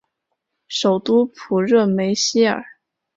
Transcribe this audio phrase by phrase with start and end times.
[0.67, 2.65] 首府普热梅希尔。